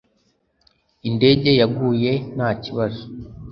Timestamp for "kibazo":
2.63-3.03